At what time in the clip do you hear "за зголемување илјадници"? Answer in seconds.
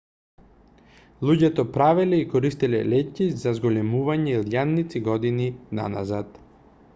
3.43-5.03